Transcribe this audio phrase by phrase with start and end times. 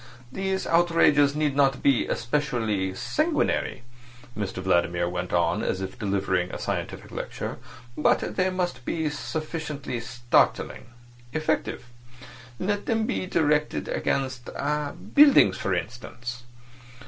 [0.31, 3.83] "These outrages need not be especially sanguinary,"
[4.35, 7.59] Mr Vladimir went on, as if delivering a scientific lecture,
[7.95, 11.85] "but they must be sufficiently startling—effective.
[12.57, 14.49] Let them be directed against
[15.13, 16.45] buildings, for instance.